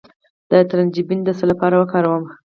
[0.49, 2.23] د ترنجبین د څه لپاره وکاروم؟